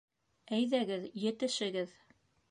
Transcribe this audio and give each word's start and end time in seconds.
Әйҙәгеҙ, 0.55 1.03
етешегеҙ. 1.25 1.93